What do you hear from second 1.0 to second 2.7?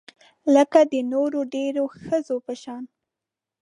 نورو ډیرو ښځو په